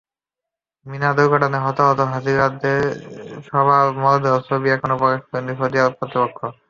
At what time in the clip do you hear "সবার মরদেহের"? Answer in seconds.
3.47-4.43